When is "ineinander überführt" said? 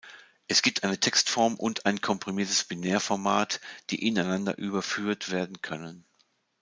4.07-5.29